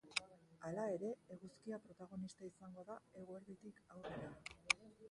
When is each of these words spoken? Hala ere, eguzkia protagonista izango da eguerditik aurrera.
Hala 0.69 0.85
ere, 0.93 1.11
eguzkia 1.35 1.79
protagonista 1.85 2.49
izango 2.51 2.89
da 2.91 2.99
eguerditik 3.23 3.87
aurrera. 3.99 4.35